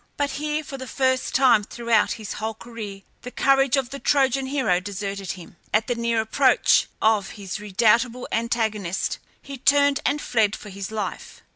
[0.17, 4.47] But here, for the first time throughout his whole career, the courage of the Trojan
[4.47, 5.57] hero deserted him.
[5.71, 11.43] At the near approach of his redoubtable antagonist he turned and fled for his life.